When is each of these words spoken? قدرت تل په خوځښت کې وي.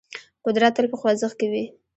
قدرت 0.45 0.71
تل 0.77 0.85
په 0.91 0.97
خوځښت 0.99 1.35
کې 1.39 1.47
وي. 1.51 1.65